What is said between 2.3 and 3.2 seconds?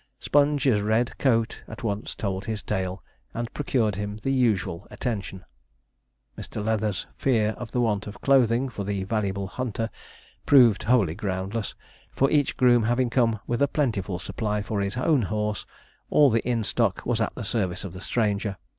his tale,